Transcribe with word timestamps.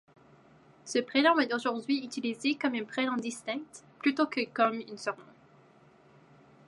Ce 0.83 0.97
prénom 0.97 1.37
est 1.37 1.53
aujourd'hui 1.53 2.03
utilisé 2.03 2.55
comme 2.55 2.73
un 2.73 2.83
prénom 2.85 3.17
distinct, 3.17 3.83
plutôt 3.99 4.25
que 4.25 4.51
comme 4.51 4.81
un 4.91 4.97
surnom. 4.97 5.21